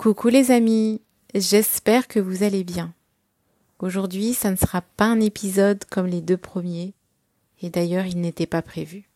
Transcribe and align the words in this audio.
Coucou 0.00 0.28
les 0.28 0.50
amis, 0.50 1.02
j'espère 1.34 2.08
que 2.08 2.20
vous 2.20 2.42
allez 2.42 2.64
bien. 2.64 2.94
Aujourd'hui, 3.80 4.32
ça 4.32 4.50
ne 4.50 4.56
sera 4.56 4.80
pas 4.80 5.04
un 5.04 5.20
épisode 5.20 5.84
comme 5.90 6.06
les 6.06 6.22
deux 6.22 6.38
premiers, 6.38 6.94
et 7.60 7.68
d'ailleurs 7.68 8.06
il 8.06 8.18
n'était 8.18 8.46
pas 8.46 8.62
prévu. 8.62 9.10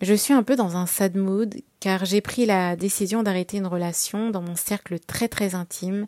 Je 0.00 0.14
suis 0.14 0.32
un 0.32 0.42
peu 0.42 0.56
dans 0.56 0.78
un 0.78 0.86
sad 0.86 1.14
mood 1.14 1.56
car 1.78 2.06
j'ai 2.06 2.22
pris 2.22 2.46
la 2.46 2.74
décision 2.74 3.22
d'arrêter 3.22 3.58
une 3.58 3.66
relation 3.66 4.30
dans 4.30 4.40
mon 4.40 4.56
cercle 4.56 4.98
très 4.98 5.28
très 5.28 5.54
intime, 5.54 6.06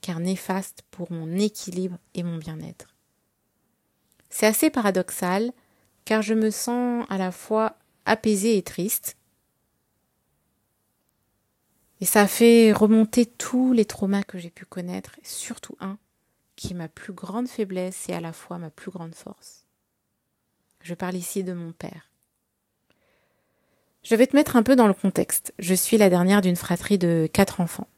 car 0.00 0.18
néfaste 0.18 0.82
pour 0.90 1.12
mon 1.12 1.32
équilibre 1.36 1.98
et 2.14 2.24
mon 2.24 2.38
bien-être. 2.38 2.88
C'est 4.30 4.46
assez 4.46 4.68
paradoxal 4.68 5.52
car 6.04 6.22
je 6.22 6.34
me 6.34 6.50
sens 6.50 7.06
à 7.08 7.18
la 7.18 7.30
fois 7.30 7.76
apaisée 8.04 8.56
et 8.56 8.62
triste, 8.62 9.16
et 12.00 12.04
ça 12.04 12.22
a 12.22 12.26
fait 12.26 12.72
remonter 12.72 13.26
tous 13.26 13.72
les 13.72 13.84
traumas 13.84 14.22
que 14.22 14.38
j'ai 14.38 14.50
pu 14.50 14.64
connaître, 14.64 15.16
surtout 15.22 15.76
un 15.80 15.98
qui 16.56 16.72
est 16.72 16.76
ma 16.76 16.88
plus 16.88 17.12
grande 17.12 17.48
faiblesse 17.48 18.08
et 18.08 18.14
à 18.14 18.20
la 18.20 18.32
fois 18.32 18.58
ma 18.58 18.70
plus 18.70 18.90
grande 18.90 19.14
force. 19.14 19.66
Je 20.80 20.94
parle 20.94 21.16
ici 21.16 21.44
de 21.44 21.52
mon 21.52 21.72
père. 21.72 22.10
Je 24.02 24.14
vais 24.14 24.26
te 24.26 24.36
mettre 24.36 24.56
un 24.56 24.62
peu 24.62 24.76
dans 24.76 24.86
le 24.86 24.94
contexte. 24.94 25.52
Je 25.58 25.74
suis 25.74 25.98
la 25.98 26.08
dernière 26.08 26.40
d'une 26.40 26.56
fratrie 26.56 26.96
de 26.96 27.28
quatre 27.30 27.60
enfants. 27.60 27.88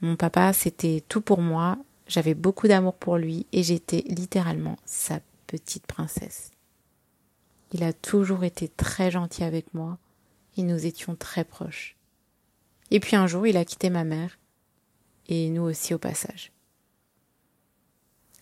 Mon 0.00 0.16
papa, 0.16 0.52
c'était 0.52 1.02
tout 1.08 1.20
pour 1.20 1.40
moi, 1.40 1.76
j'avais 2.06 2.34
beaucoup 2.34 2.68
d'amour 2.68 2.94
pour 2.94 3.18
lui 3.18 3.46
et 3.52 3.62
j'étais 3.62 4.04
littéralement 4.06 4.76
sa 4.84 5.20
petite 5.46 5.86
princesse. 5.86 6.52
Il 7.72 7.82
a 7.82 7.92
toujours 7.92 8.44
été 8.44 8.68
très 8.68 9.10
gentil 9.10 9.44
avec 9.44 9.74
moi 9.74 9.98
et 10.56 10.62
nous 10.62 10.86
étions 10.86 11.16
très 11.16 11.44
proches. 11.44 11.97
Et 12.90 13.00
puis 13.00 13.16
un 13.16 13.26
jour, 13.26 13.46
il 13.46 13.56
a 13.56 13.64
quitté 13.64 13.90
ma 13.90 14.04
mère, 14.04 14.38
et 15.26 15.50
nous 15.50 15.62
aussi 15.62 15.94
au 15.94 15.98
passage. 15.98 16.52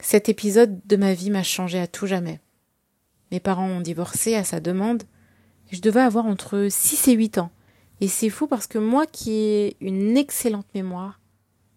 Cet 0.00 0.28
épisode 0.28 0.80
de 0.86 0.96
ma 0.96 1.14
vie 1.14 1.30
m'a 1.30 1.42
changé 1.42 1.78
à 1.78 1.86
tout 1.86 2.06
jamais. 2.06 2.40
Mes 3.32 3.40
parents 3.40 3.68
ont 3.68 3.80
divorcé 3.80 4.34
à 4.34 4.44
sa 4.44 4.60
demande, 4.60 5.02
et 5.72 5.76
je 5.76 5.82
devais 5.82 6.00
avoir 6.00 6.26
entre 6.26 6.68
6 6.70 7.08
et 7.08 7.12
8 7.12 7.38
ans. 7.38 7.50
Et 8.00 8.08
c'est 8.08 8.30
fou 8.30 8.46
parce 8.46 8.66
que 8.66 8.78
moi 8.78 9.06
qui 9.06 9.32
ai 9.32 9.76
une 9.80 10.16
excellente 10.16 10.66
mémoire, 10.74 11.20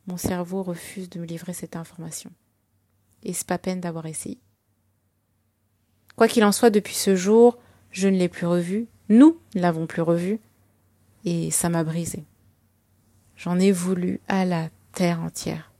mon 0.06 0.17
cerveau 0.17 0.64
refuse 0.64 1.09
de 1.09 1.20
me 1.20 1.25
livrer 1.25 1.53
cette 1.53 1.75
information. 1.75 2.31
Et 3.23 3.34
c'est 3.34 3.47
pas 3.47 3.58
peine 3.58 3.80
d'avoir 3.80 4.06
essayé. 4.06 4.38
Quoi 6.16 6.28
qu'il 6.28 6.44
en 6.44 6.52
soit, 6.52 6.70
depuis 6.70 6.95
ce 6.95 7.16
jour, 7.16 7.58
je 7.92 8.09
ne 8.09 8.17
l'ai 8.17 8.28
plus 8.28 8.45
revu, 8.45 8.88
nous 9.08 9.40
ne 9.56 9.62
l'avons 9.62 9.88
plus 9.88 10.02
revu, 10.02 10.40
et 11.25 11.50
ça 11.52 11.70
m'a 11.70 11.84
brisé. 11.84 12.25
J'en 13.40 13.58
ai 13.58 13.72
voulu 13.72 14.20
à 14.28 14.44
la 14.44 14.68
terre 14.92 15.22
entière. 15.22 15.72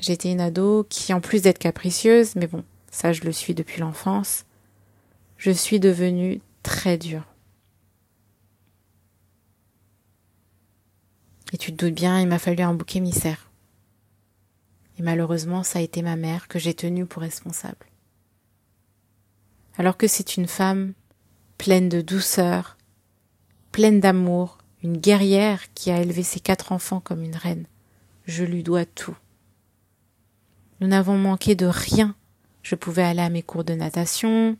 J'étais 0.00 0.32
une 0.32 0.40
ado 0.40 0.84
qui, 0.90 1.14
en 1.14 1.20
plus 1.20 1.42
d'être 1.42 1.60
capricieuse, 1.60 2.34
mais 2.34 2.48
bon, 2.48 2.64
ça 2.90 3.12
je 3.12 3.22
le 3.22 3.30
suis 3.30 3.54
depuis 3.54 3.80
l'enfance, 3.80 4.44
je 5.36 5.52
suis 5.52 5.78
devenue 5.78 6.40
très 6.64 6.98
dure. 6.98 7.22
Et 11.52 11.58
tu 11.58 11.72
te 11.72 11.84
doutes 11.84 11.94
bien, 11.94 12.20
il 12.20 12.26
m'a 12.26 12.40
fallu 12.40 12.62
un 12.64 12.74
bouc 12.74 12.96
émissaire. 12.96 13.48
Et 14.98 15.02
malheureusement, 15.02 15.62
ça 15.62 15.78
a 15.78 15.82
été 15.82 16.02
ma 16.02 16.16
mère 16.16 16.48
que 16.48 16.58
j'ai 16.58 16.74
tenue 16.74 17.06
pour 17.06 17.22
responsable. 17.22 17.86
Alors 19.78 19.96
que 19.96 20.08
c'est 20.08 20.36
une 20.36 20.48
femme 20.48 20.92
pleine 21.56 21.88
de 21.88 22.00
douceur, 22.00 22.76
pleine 23.70 24.00
d'amour, 24.00 24.59
une 24.82 24.96
guerrière 24.96 25.72
qui 25.74 25.90
a 25.90 26.00
élevé 26.00 26.22
ses 26.22 26.40
quatre 26.40 26.72
enfants 26.72 27.00
comme 27.00 27.22
une 27.22 27.36
reine. 27.36 27.66
Je 28.26 28.44
lui 28.44 28.62
dois 28.62 28.84
tout. 28.84 29.16
Nous 30.80 30.88
n'avons 30.88 31.18
manqué 31.18 31.54
de 31.54 31.66
rien. 31.66 32.14
Je 32.62 32.74
pouvais 32.74 33.02
aller 33.02 33.20
à 33.20 33.30
mes 33.30 33.42
cours 33.42 33.64
de 33.64 33.74
natation, 33.74 34.56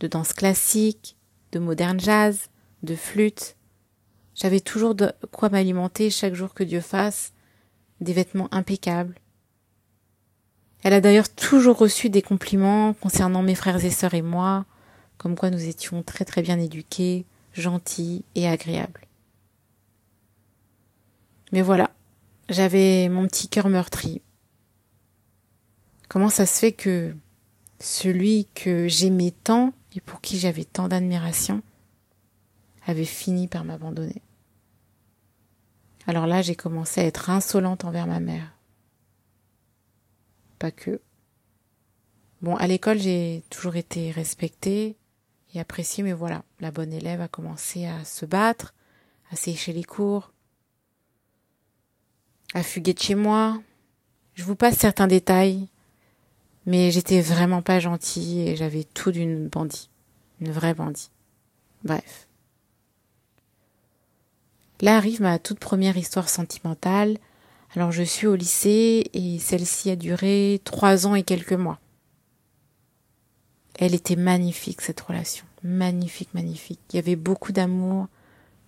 de 0.00 0.06
danse 0.06 0.32
classique, 0.32 1.16
de 1.52 1.58
moderne 1.58 1.98
jazz, 1.98 2.48
de 2.82 2.94
flûte. 2.94 3.56
J'avais 4.34 4.60
toujours 4.60 4.94
de 4.94 5.12
quoi 5.32 5.48
m'alimenter 5.48 6.10
chaque 6.10 6.34
jour 6.34 6.54
que 6.54 6.64
Dieu 6.64 6.80
fasse, 6.80 7.32
des 8.00 8.12
vêtements 8.12 8.52
impeccables. 8.52 9.16
Elle 10.82 10.92
a 10.92 11.00
d'ailleurs 11.00 11.28
toujours 11.28 11.78
reçu 11.78 12.10
des 12.10 12.22
compliments 12.22 12.92
concernant 12.94 13.42
mes 13.42 13.54
frères 13.54 13.84
et 13.84 13.90
sœurs 13.90 14.14
et 14.14 14.22
moi, 14.22 14.66
comme 15.16 15.36
quoi 15.36 15.50
nous 15.50 15.64
étions 15.64 16.02
très 16.02 16.24
très 16.24 16.42
bien 16.42 16.60
éduqués, 16.60 17.24
gentils 17.54 18.24
et 18.34 18.46
agréables. 18.46 19.05
Mais 21.52 21.62
voilà, 21.62 21.90
j'avais 22.48 23.08
mon 23.08 23.26
petit 23.26 23.48
cœur 23.48 23.68
meurtri. 23.68 24.22
Comment 26.08 26.28
ça 26.28 26.46
se 26.46 26.58
fait 26.58 26.72
que 26.72 27.14
celui 27.80 28.46
que 28.54 28.88
j'aimais 28.88 29.32
tant 29.44 29.72
et 29.94 30.00
pour 30.00 30.20
qui 30.20 30.38
j'avais 30.38 30.64
tant 30.64 30.88
d'admiration 30.88 31.62
avait 32.86 33.04
fini 33.04 33.48
par 33.48 33.64
m'abandonner? 33.64 34.22
Alors 36.06 36.26
là, 36.26 36.42
j'ai 36.42 36.54
commencé 36.54 37.00
à 37.00 37.04
être 37.04 37.30
insolente 37.30 37.84
envers 37.84 38.06
ma 38.06 38.20
mère. 38.20 38.54
Pas 40.58 40.70
que. 40.70 41.00
Bon, 42.42 42.54
à 42.54 42.66
l'école, 42.66 42.98
j'ai 42.98 43.42
toujours 43.50 43.76
été 43.76 44.10
respectée 44.10 44.96
et 45.54 45.60
appréciée, 45.60 46.04
mais 46.04 46.12
voilà, 46.12 46.44
la 46.60 46.70
bonne 46.70 46.92
élève 46.92 47.20
a 47.20 47.28
commencé 47.28 47.86
à 47.86 48.04
se 48.04 48.24
battre, 48.24 48.74
à 49.32 49.36
sécher 49.36 49.72
les 49.72 49.84
cours, 49.84 50.32
à 52.54 52.62
fuguer 52.62 52.94
de 52.94 53.00
chez 53.00 53.14
moi. 53.14 53.60
Je 54.34 54.44
vous 54.44 54.56
passe 54.56 54.76
certains 54.76 55.06
détails, 55.06 55.68
mais 56.66 56.90
j'étais 56.90 57.20
vraiment 57.20 57.62
pas 57.62 57.80
gentille 57.80 58.48
et 58.48 58.56
j'avais 58.56 58.84
tout 58.84 59.12
d'une 59.12 59.48
bandit. 59.48 59.88
Une 60.40 60.50
vraie 60.50 60.74
bandit. 60.74 61.10
Bref. 61.84 62.28
Là 64.80 64.96
arrive 64.96 65.22
ma 65.22 65.38
toute 65.38 65.58
première 65.58 65.96
histoire 65.96 66.28
sentimentale. 66.28 67.16
Alors 67.74 67.92
je 67.92 68.02
suis 68.02 68.26
au 68.26 68.34
lycée 68.34 69.10
et 69.14 69.38
celle-ci 69.38 69.90
a 69.90 69.96
duré 69.96 70.60
trois 70.64 71.06
ans 71.06 71.14
et 71.14 71.22
quelques 71.22 71.52
mois. 71.52 71.78
Elle 73.78 73.94
était 73.94 74.16
magnifique 74.16 74.80
cette 74.80 75.00
relation. 75.00 75.44
Magnifique, 75.62 76.32
magnifique. 76.34 76.80
Il 76.92 76.96
y 76.96 76.98
avait 76.98 77.16
beaucoup 77.16 77.52
d'amour, 77.52 78.06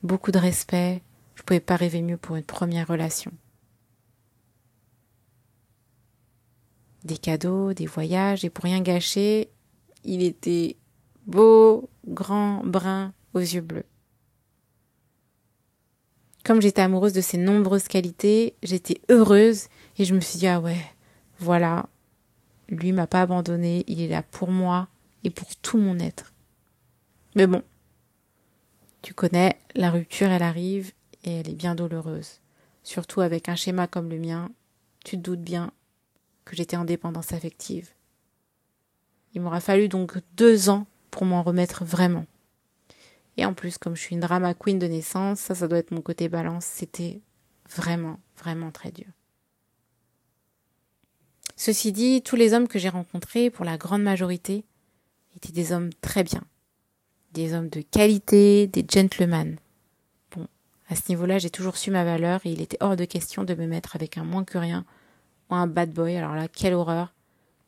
beaucoup 0.02 0.32
de 0.32 0.38
respect. 0.38 1.02
Je 1.34 1.42
pouvais 1.42 1.60
pas 1.60 1.76
rêver 1.76 2.02
mieux 2.02 2.16
pour 2.16 2.36
une 2.36 2.42
première 2.42 2.88
relation. 2.88 3.32
Des 7.08 7.19
cadeaux, 7.19 7.72
des 7.72 7.86
voyages, 7.86 8.44
et 8.44 8.50
pour 8.50 8.64
rien 8.64 8.80
gâcher, 8.80 9.48
il 10.04 10.22
était 10.22 10.76
beau, 11.26 11.91
grand, 12.06 12.62
brun, 12.64 13.12
aux 13.34 13.41
yeux 13.41 13.60
bleus. 13.60 13.86
Comme 16.44 16.62
j'étais 16.62 16.82
amoureuse 16.82 17.12
de 17.12 17.20
ses 17.20 17.36
nombreuses 17.36 17.88
qualités, 17.88 18.54
j'étais 18.62 19.00
heureuse 19.10 19.66
et 19.98 20.04
je 20.04 20.14
me 20.14 20.20
suis 20.20 20.38
dit 20.38 20.46
ah 20.46 20.60
ouais, 20.60 20.80
voilà, 21.41 21.88
lui 22.69 22.92
m'a 22.92 23.06
pas 23.06 23.22
abandonné, 23.22 23.84
il 23.86 24.00
est 24.00 24.08
là 24.08 24.22
pour 24.22 24.50
moi 24.50 24.88
et 25.25 25.30
pour 25.30 25.54
tout 25.56 25.78
mon 25.78 25.98
être. 25.98 26.32
Mais 27.34 27.46
bon, 27.46 27.62
tu 29.02 29.12
connais, 29.12 29.58
la 29.75 29.90
rupture 29.90 30.28
elle 30.28 30.42
arrive 30.42 30.92
et 31.25 31.32
elle 31.32 31.50
est 31.50 31.54
bien 31.54 31.75
douloureuse. 31.75 32.40
Surtout 32.82 33.20
avec 33.20 33.48
un 33.48 33.56
schéma 33.56 33.86
comme 33.86 34.08
le 34.08 34.19
mien, 34.19 34.50
tu 35.04 35.16
te 35.16 35.22
doutes 35.22 35.42
bien 35.42 35.72
que 36.48 36.56
j'étais 36.56 36.76
en 36.76 36.84
dépendance 36.84 37.32
affective. 37.32 37.91
Il 39.34 39.42
m'aura 39.42 39.60
fallu 39.60 39.88
donc 39.88 40.19
deux 40.34 40.69
ans 40.69 40.86
pour 41.10 41.25
m'en 41.25 41.42
remettre 41.42 41.84
vraiment. 41.84 42.26
Et 43.36 43.44
en 43.44 43.54
plus, 43.54 43.78
comme 43.78 43.94
je 43.94 44.00
suis 44.00 44.14
une 44.14 44.20
drama 44.20 44.54
queen 44.54 44.78
de 44.78 44.87
naissance, 44.87 45.38
ça, 45.38 45.54
ça 45.54 45.69
doit 45.69 45.78
être 45.78 45.92
mon 45.92 46.00
côté 46.00 46.28
balance, 46.28 46.64
c'était 46.64 47.20
vraiment, 47.70 48.19
vraiment 48.37 48.72
très 48.72 48.90
dur. 48.90 49.06
Ceci 51.55 51.93
dit, 51.93 52.22
tous 52.22 52.37
les 52.37 52.55
hommes 52.55 52.69
que 52.69 52.78
j'ai 52.78 52.88
rencontrés, 52.88 53.50
pour 53.50 53.64
la 53.64 53.76
grande 53.76 54.02
majorité, 54.02 54.64
étaient 55.37 55.52
des 55.52 55.72
hommes 55.72 55.90
très 56.00 56.25
bien. 56.25 56.43
Des 57.32 57.52
hommes 57.52 57.69
de 57.69 57.81
qualité, 57.81 58.67
des 58.67 58.84
gentlemen. 58.88 59.58
Bon, 60.34 60.46
à 60.88 60.96
ce 60.96 61.02
niveau-là, 61.08 61.38
j'ai 61.38 61.50
toujours 61.50 61.76
su 61.76 61.90
ma 61.90 62.05
valeur 62.05 62.40
et 62.44 62.50
il 62.50 62.61
était 62.61 62.78
hors 62.81 62.96
de 62.96 63.05
question 63.05 63.44
de 63.44 63.55
me 63.55 63.67
mettre 63.67 63.94
avec 63.94 64.19
un 64.19 64.25
moins 64.25 64.44
que 64.44 64.58
rien 64.58 64.84
ou 65.50 65.54
un 65.54 65.66
bad 65.66 65.92
boy. 65.92 66.16
Alors 66.16 66.34
là, 66.34 66.48
quelle 66.48 66.74
horreur. 66.74 67.14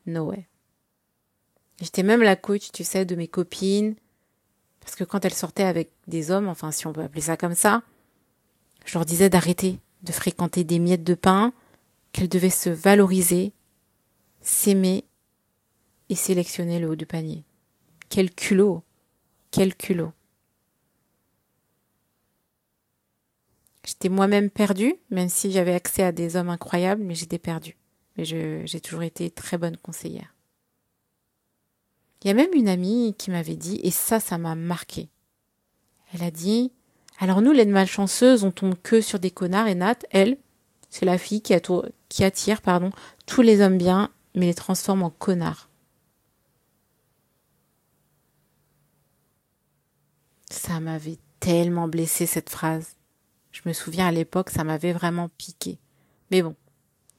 No 0.05 0.29
way. 0.29 0.47
J'étais 1.79 2.03
même 2.03 2.21
la 2.21 2.35
coach, 2.35 2.71
tu 2.71 2.83
sais, 2.83 3.05
de 3.05 3.15
mes 3.15 3.27
copines. 3.27 3.95
Parce 4.79 4.95
que 4.95 5.03
quand 5.03 5.25
elles 5.25 5.33
sortaient 5.33 5.63
avec 5.63 5.91
des 6.07 6.31
hommes, 6.31 6.47
enfin 6.47 6.71
si 6.71 6.87
on 6.87 6.93
peut 6.93 7.01
appeler 7.01 7.21
ça 7.21 7.37
comme 7.37 7.53
ça, 7.55 7.83
je 8.85 8.95
leur 8.95 9.05
disais 9.05 9.29
d'arrêter 9.29 9.79
de 10.03 10.11
fréquenter 10.11 10.63
des 10.63 10.79
miettes 10.79 11.03
de 11.03 11.13
pain, 11.13 11.53
qu'elles 12.11 12.29
devaient 12.29 12.49
se 12.49 12.69
valoriser, 12.69 13.53
s'aimer 14.41 15.05
et 16.09 16.15
sélectionner 16.15 16.79
le 16.79 16.89
haut 16.89 16.95
du 16.95 17.05
panier. 17.05 17.43
Quel 18.09 18.33
culot 18.33 18.83
Quel 19.51 19.75
culot 19.75 20.11
J'étais 23.85 24.09
moi-même 24.09 24.49
perdue, 24.49 24.95
même 25.09 25.29
si 25.29 25.51
j'avais 25.51 25.73
accès 25.73 26.03
à 26.03 26.11
des 26.11 26.35
hommes 26.35 26.49
incroyables, 26.49 27.03
mais 27.03 27.15
j'étais 27.15 27.39
perdue. 27.39 27.77
Mais 28.15 28.25
j'ai 28.25 28.81
toujours 28.81 29.03
été 29.03 29.31
très 29.31 29.57
bonne 29.57 29.77
conseillère. 29.77 30.35
Il 32.21 32.27
y 32.27 32.31
a 32.31 32.35
même 32.35 32.53
une 32.53 32.69
amie 32.69 33.15
qui 33.17 33.31
m'avait 33.31 33.55
dit, 33.55 33.79
et 33.83 33.89
ça, 33.89 34.19
ça 34.19 34.37
m'a 34.37 34.53
marqué. 34.53 35.09
Elle 36.13 36.23
a 36.23 36.29
dit, 36.29 36.71
alors 37.19 37.41
nous, 37.41 37.51
les 37.51 37.65
malchanceuses, 37.65 38.43
on 38.43 38.51
tombe 38.51 38.75
que 38.81 39.01
sur 39.01 39.17
des 39.17 39.31
connards, 39.31 39.67
et 39.67 39.75
Nat, 39.75 39.97
elle, 40.11 40.37
c'est 40.89 41.05
la 41.05 41.17
fille 41.17 41.41
qui, 41.41 41.53
attire, 42.23 42.61
pardon, 42.61 42.91
tous 43.25 43.41
les 43.41 43.61
hommes 43.61 43.77
bien, 43.77 44.11
mais 44.35 44.45
les 44.45 44.53
transforme 44.53 45.01
en 45.01 45.09
connards. 45.09 45.69
Ça 50.51 50.79
m'avait 50.79 51.17
tellement 51.39 51.87
blessé 51.87 52.25
cette 52.27 52.49
phrase. 52.49 52.97
Je 53.51 53.61
me 53.65 53.73
souviens 53.73 54.07
à 54.07 54.11
l'époque, 54.11 54.49
ça 54.49 54.63
m'avait 54.63 54.93
vraiment 54.93 55.29
piqué. 55.29 55.79
Mais 56.29 56.41
bon, 56.41 56.55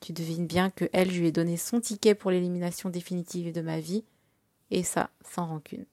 tu 0.00 0.12
devines 0.12 0.46
bien 0.46 0.70
que 0.70 0.88
elle, 0.92 1.10
je 1.10 1.20
lui 1.20 1.28
ai 1.28 1.32
donné 1.32 1.56
son 1.56 1.80
ticket 1.80 2.14
pour 2.14 2.30
l'élimination 2.30 2.90
définitive 2.90 3.52
de 3.52 3.60
ma 3.60 3.80
vie, 3.80 4.04
et 4.70 4.82
ça, 4.82 5.10
sans 5.24 5.46
rancune. 5.46 5.86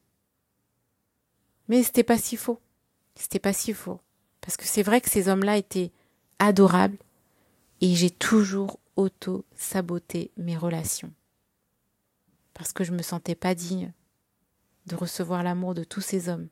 Mais 1.67 1.83
c'était 1.83 2.03
pas 2.03 2.17
si 2.17 2.37
faux. 2.37 2.59
C'était 3.15 3.39
pas 3.39 3.53
si 3.53 3.73
faux. 3.73 3.99
Parce 4.41 4.57
que 4.57 4.65
c'est 4.65 4.83
vrai 4.83 5.01
que 5.01 5.09
ces 5.09 5.27
hommes-là 5.27 5.57
étaient 5.57 5.91
adorables, 6.39 6.97
et 7.81 7.93
j'ai 7.93 8.09
toujours 8.09 8.79
auto-saboté 8.95 10.31
mes 10.37 10.57
relations. 10.57 11.13
Parce 12.53 12.73
que 12.73 12.83
je 12.83 12.91
me 12.91 13.03
sentais 13.03 13.35
pas 13.35 13.55
digne 13.55 13.93
de 14.87 14.95
recevoir 14.95 15.43
l'amour 15.43 15.75
de 15.75 15.83
tous 15.83 16.01
ces 16.01 16.29
hommes. 16.29 16.47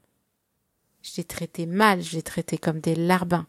Je 1.01 1.11
les 1.17 1.23
traitais 1.23 1.65
mal, 1.65 2.01
je 2.01 2.15
les 2.15 2.21
traitais 2.21 2.57
comme 2.57 2.79
des 2.79 2.95
larbins. 2.95 3.47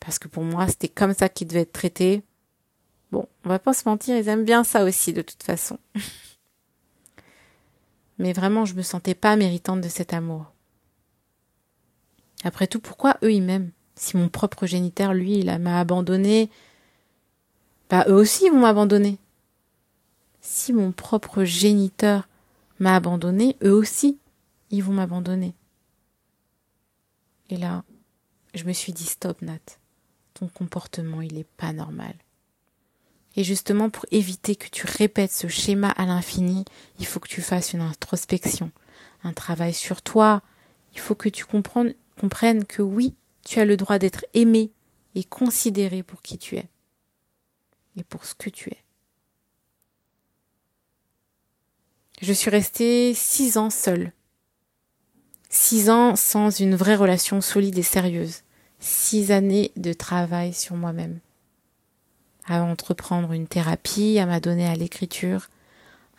Parce 0.00 0.18
que 0.18 0.28
pour 0.28 0.44
moi, 0.44 0.66
c'était 0.68 0.88
comme 0.88 1.14
ça 1.14 1.28
qu'ils 1.28 1.48
devaient 1.48 1.60
être 1.60 1.72
traités. 1.72 2.22
Bon, 3.10 3.26
on 3.44 3.48
va 3.48 3.58
pas 3.58 3.72
se 3.72 3.88
mentir, 3.88 4.16
ils 4.16 4.28
aiment 4.28 4.44
bien 4.44 4.64
ça 4.64 4.84
aussi, 4.84 5.12
de 5.12 5.22
toute 5.22 5.42
façon. 5.42 5.78
Mais 8.18 8.32
vraiment, 8.32 8.64
je 8.64 8.74
me 8.74 8.82
sentais 8.82 9.14
pas 9.14 9.36
méritante 9.36 9.80
de 9.80 9.88
cet 9.88 10.12
amour. 10.12 10.52
Après 12.44 12.66
tout, 12.66 12.80
pourquoi 12.80 13.16
eux 13.22 13.32
ils 13.32 13.42
m'aiment? 13.42 13.70
Si 13.94 14.16
mon 14.16 14.28
propre 14.28 14.66
géniteur, 14.66 15.12
lui, 15.12 15.38
il 15.38 15.58
m'a 15.58 15.80
abandonné, 15.80 16.50
bah 17.90 18.04
eux 18.08 18.14
aussi 18.14 18.44
ils 18.46 18.52
vont 18.52 18.60
m'abandonner. 18.60 19.18
Si 20.40 20.72
mon 20.72 20.92
propre 20.92 21.44
géniteur 21.44 22.28
m'a 22.78 22.94
abandonné, 22.94 23.56
eux 23.62 23.72
aussi 23.72 24.18
ils 24.70 24.84
vont 24.84 24.92
m'abandonner. 24.92 25.54
Et 27.50 27.56
là, 27.56 27.84
je 28.54 28.64
me 28.64 28.72
suis 28.72 28.92
dit 28.92 29.06
stop 29.06 29.42
Nat, 29.42 29.58
ton 30.38 30.48
comportement 30.48 31.20
il 31.20 31.38
est 31.38 31.46
pas 31.56 31.72
normal. 31.72 32.14
Et 33.36 33.44
justement 33.44 33.90
pour 33.90 34.06
éviter 34.10 34.56
que 34.56 34.68
tu 34.68 34.86
répètes 34.86 35.32
ce 35.32 35.48
schéma 35.48 35.90
à 35.90 36.06
l'infini, 36.06 36.64
il 36.98 37.06
faut 37.06 37.20
que 37.20 37.28
tu 37.28 37.42
fasses 37.42 37.72
une 37.72 37.82
introspection, 37.82 38.72
un 39.22 39.32
travail 39.32 39.74
sur 39.74 40.02
toi. 40.02 40.42
Il 40.94 41.00
faut 41.00 41.14
que 41.14 41.28
tu 41.28 41.44
comprennes, 41.44 41.94
comprennes 42.20 42.64
que 42.64 42.82
oui, 42.82 43.14
tu 43.44 43.60
as 43.60 43.64
le 43.64 43.76
droit 43.76 43.98
d'être 43.98 44.24
aimé 44.34 44.72
et 45.14 45.24
considéré 45.24 46.02
pour 46.02 46.22
qui 46.22 46.38
tu 46.38 46.56
es 46.56 46.68
et 47.96 48.04
pour 48.04 48.24
ce 48.24 48.34
que 48.34 48.50
tu 48.50 48.70
es. 48.70 48.84
Je 52.20 52.32
suis 52.32 52.50
restée 52.50 53.14
six 53.14 53.56
ans 53.58 53.70
seule 53.70 54.12
Six 55.50 55.88
ans 55.88 56.14
sans 56.14 56.50
une 56.50 56.74
vraie 56.74 56.96
relation 56.96 57.40
solide 57.40 57.78
et 57.78 57.82
sérieuse. 57.82 58.42
Six 58.80 59.32
années 59.32 59.72
de 59.76 59.92
travail 59.92 60.54
sur 60.54 60.76
moi-même. 60.76 61.18
À 62.46 62.62
entreprendre 62.62 63.32
une 63.32 63.48
thérapie, 63.48 64.18
à 64.18 64.26
m'adonner 64.26 64.66
à 64.66 64.76
l'écriture, 64.76 65.50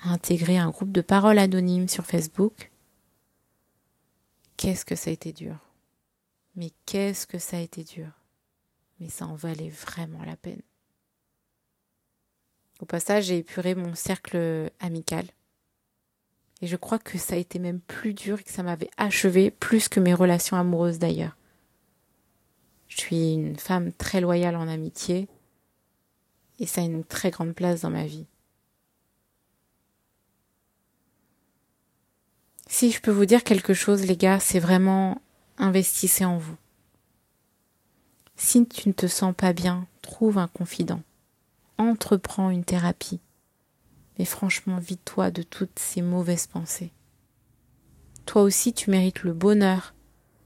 à 0.01 0.09
intégrer 0.09 0.57
un 0.57 0.69
groupe 0.69 0.91
de 0.91 1.01
paroles 1.01 1.39
anonymes 1.39 1.87
sur 1.87 2.05
Facebook. 2.05 2.69
Qu'est-ce 4.57 4.85
que 4.85 4.95
ça 4.95 5.09
a 5.09 5.13
été 5.13 5.31
dur. 5.31 5.55
Mais 6.55 6.71
qu'est-ce 6.85 7.25
que 7.25 7.39
ça 7.39 7.57
a 7.57 7.61
été 7.61 7.83
dur. 7.83 8.09
Mais 8.99 9.07
ça 9.07 9.25
en 9.25 9.35
valait 9.35 9.69
vraiment 9.69 10.23
la 10.25 10.35
peine. 10.35 10.61
Au 12.81 12.85
passage, 12.85 13.25
j'ai 13.25 13.37
épuré 13.37 13.73
mon 13.73 13.95
cercle 13.95 14.69
amical. 14.79 15.25
Et 16.61 16.67
je 16.67 16.75
crois 16.75 16.99
que 16.99 17.17
ça 17.17 17.35
a 17.35 17.37
été 17.37 17.57
même 17.57 17.79
plus 17.79 18.13
dur 18.13 18.39
et 18.39 18.43
que 18.43 18.51
ça 18.51 18.63
m'avait 18.63 18.91
achevé 18.97 19.49
plus 19.49 19.87
que 19.87 20.01
mes 20.01 20.13
relations 20.13 20.57
amoureuses 20.57 20.99
d'ailleurs. 20.99 21.37
Je 22.89 22.97
suis 22.97 23.33
une 23.33 23.55
femme 23.55 23.93
très 23.93 24.19
loyale 24.19 24.57
en 24.57 24.67
amitié 24.67 25.29
et 26.59 26.65
ça 26.65 26.81
a 26.81 26.83
une 26.83 27.05
très 27.05 27.31
grande 27.31 27.53
place 27.53 27.81
dans 27.81 27.89
ma 27.89 28.05
vie. 28.05 28.25
Si 32.67 32.91
je 32.91 32.99
peux 32.99 33.11
vous 33.11 33.25
dire 33.25 33.43
quelque 33.43 33.73
chose, 33.73 34.05
les 34.05 34.17
gars, 34.17 34.39
c'est 34.39 34.59
vraiment 34.59 35.21
investissez 35.57 36.25
en 36.25 36.37
vous. 36.37 36.57
Si 38.35 38.65
tu 38.67 38.87
ne 38.87 38.93
te 38.93 39.07
sens 39.07 39.33
pas 39.35 39.53
bien, 39.53 39.87
trouve 40.01 40.37
un 40.37 40.47
confident. 40.47 41.01
Entreprends 41.77 42.49
une 42.49 42.63
thérapie. 42.63 43.19
Mais 44.17 44.25
franchement, 44.25 44.77
vide-toi 44.79 45.31
de 45.31 45.43
toutes 45.43 45.79
ces 45.79 46.01
mauvaises 46.01 46.47
pensées. 46.47 46.91
Toi 48.25 48.43
aussi, 48.43 48.73
tu 48.73 48.91
mérites 48.91 49.23
le 49.23 49.33
bonheur, 49.33 49.93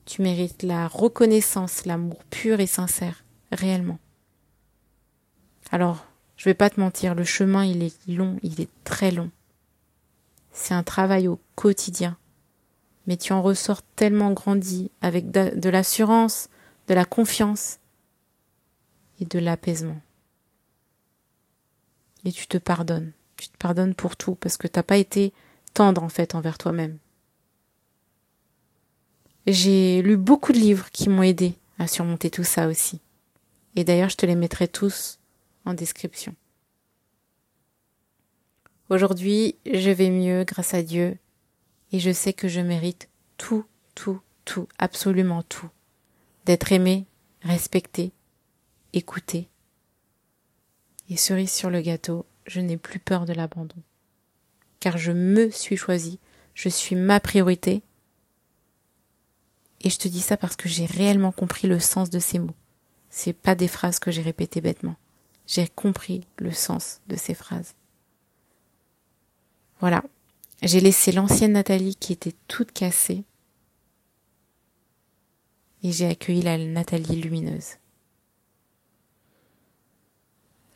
tu 0.06 0.22
mérites 0.22 0.64
la 0.64 0.88
reconnaissance, 0.88 1.86
l'amour 1.86 2.24
pur 2.26 2.60
et 2.60 2.68
sincère, 2.68 3.24
réellement. 3.52 4.00
Alors, 5.72 6.06
je 6.38 6.46
vais 6.46 6.54
pas 6.54 6.70
te 6.70 6.80
mentir, 6.80 7.16
le 7.16 7.24
chemin, 7.24 7.66
il 7.66 7.84
est 7.84 8.08
long, 8.08 8.38
il 8.44 8.62
est 8.62 8.70
très 8.84 9.12
long. 9.12 9.32
C'est 10.52 10.74
un 10.74 10.84
travail 10.84 11.28
au 11.28 11.40
quotidien. 11.56 12.18
Mais 13.08 13.18
tu 13.18 13.34
en 13.34 13.42
ressors 13.42 13.82
tellement 13.82 14.32
grandi, 14.32 14.92
avec 15.02 15.32
de 15.32 15.70
l'assurance, 15.70 16.50
de 16.88 16.94
la 16.94 17.06
confiance 17.06 17.80
et 19.20 19.26
de 19.26 19.40
l'apaisement. 19.40 20.02
Et 22.26 22.32
tu 22.32 22.48
te 22.48 22.58
pardonnes 22.58 23.12
tu 23.44 23.50
te 23.50 23.58
pardonnes 23.58 23.94
pour 23.94 24.16
tout 24.16 24.36
parce 24.36 24.58
que 24.58 24.68
t'as 24.68 24.84
pas 24.84 24.98
été 24.98 25.34
tendre 25.74 26.02
en 26.02 26.10
fait 26.10 26.34
envers 26.36 26.58
toi-même. 26.58 26.98
J'ai 29.46 30.02
lu 30.02 30.16
beaucoup 30.16 30.54
de 30.54 30.58
livres 30.58 30.90
qui 30.92 31.10
m'ont 31.10 31.24
aidé 31.24 31.56
à 31.78 31.88
surmonter 31.88 32.30
tout 32.30 32.44
ça 32.44 32.68
aussi. 32.68 33.02
Et 33.76 33.84
d'ailleurs, 33.84 34.10
je 34.10 34.18
te 34.18 34.26
les 34.26 34.36
mettrai 34.36 34.68
tous 34.68 35.20
en 35.66 35.74
description. 35.74 36.36
Aujourd'hui, 38.90 39.56
je 39.66 39.90
vais 39.90 40.10
mieux 40.10 40.44
grâce 40.44 40.74
à 40.74 40.84
Dieu 40.84 41.18
et 41.92 42.00
je 42.00 42.12
sais 42.12 42.34
que 42.34 42.48
je 42.48 42.62
mérite 42.62 43.10
tout, 43.38 43.66
tout, 43.96 44.22
tout, 44.46 44.68
absolument 44.78 45.44
tout. 45.44 45.70
D'être 46.46 46.72
aimé, 46.72 47.06
respecté, 47.42 48.12
écouté. 48.94 49.50
Et 51.10 51.18
cerise 51.18 51.52
sur 51.52 51.70
le 51.70 51.82
gâteau, 51.82 52.26
je 52.46 52.62
n'ai 52.62 52.78
plus 52.78 53.00
peur 53.00 53.26
de 53.26 53.34
l'abandon. 53.34 53.82
Car 54.80 54.98
je 54.98 55.12
me 55.12 55.50
suis 55.50 55.78
choisi, 55.78 56.20
je 56.54 56.70
suis 56.70 56.96
ma 56.96 57.20
priorité. 57.20 57.84
Et 59.84 59.90
je 59.90 59.98
te 59.98 60.08
dis 60.08 60.22
ça 60.22 60.38
parce 60.38 60.56
que 60.56 60.70
j'ai 60.70 60.86
réellement 60.86 61.32
compris 61.32 61.68
le 61.68 61.80
sens 61.80 62.10
de 62.10 62.20
ces 62.20 62.40
mots. 62.40 62.56
C'est 63.10 63.34
pas 63.34 63.54
des 63.54 63.68
phrases 63.68 64.00
que 64.00 64.12
j'ai 64.12 64.22
répétées 64.22 64.62
bêtement. 64.62 64.96
J'ai 65.46 65.68
compris 65.68 66.26
le 66.38 66.52
sens 66.52 67.02
de 67.08 67.16
ces 67.16 67.34
phrases. 67.34 67.76
Voilà. 69.80 70.04
J'ai 70.62 70.80
laissé 70.80 71.12
l'ancienne 71.12 71.52
Nathalie 71.52 71.96
qui 71.98 72.14
était 72.14 72.34
toute 72.48 72.72
cassée. 72.72 73.24
Et 75.84 75.92
j'ai 75.92 76.08
accueilli 76.08 76.42
la 76.42 76.58
Nathalie 76.58 77.22
lumineuse. 77.22 77.76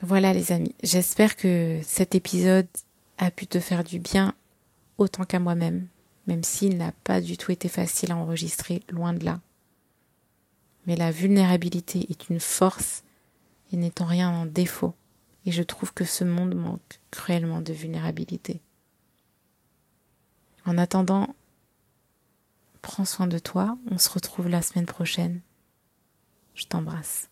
Voilà 0.01 0.31
les 0.31 0.51
amis, 0.51 0.75
j'espère 0.83 1.35
que 1.35 1.79
cet 1.83 2.13
épisode 2.13 2.67
a 3.17 3.31
pu 3.31 3.47
te 3.47 3.59
faire 3.59 3.83
du 3.83 3.97
bien 3.97 4.35
autant 4.99 5.23
qu'à 5.23 5.39
moi-même, 5.39 5.87
même 6.27 6.43
s'il 6.43 6.77
n'a 6.77 6.91
pas 6.91 7.21
du 7.21 7.37
tout 7.37 7.51
été 7.51 7.69
facile 7.69 8.11
à 8.11 8.17
enregistrer, 8.17 8.83
loin 8.89 9.13
de 9.13 9.25
là. 9.25 9.39
Mais 10.85 10.95
la 10.95 11.11
vulnérabilité 11.11 12.05
est 12.09 12.29
une 12.29 12.39
force 12.39 13.03
et 13.71 13.77
n'est 13.77 14.01
en 14.01 14.05
rien 14.05 14.29
un 14.29 14.45
défaut, 14.45 14.93
et 15.45 15.51
je 15.51 15.63
trouve 15.63 15.93
que 15.93 16.05
ce 16.05 16.23
monde 16.23 16.55
manque 16.55 16.99
cruellement 17.11 17.61
de 17.61 17.73
vulnérabilité. 17.73 18.61
En 20.65 20.77
attendant, 20.77 21.33
prends 22.81 23.05
soin 23.05 23.27
de 23.27 23.39
toi, 23.39 23.77
on 23.89 23.97
se 23.97 24.09
retrouve 24.09 24.49
la 24.49 24.61
semaine 24.61 24.85
prochaine. 24.85 25.41
Je 26.53 26.65
t'embrasse. 26.65 27.29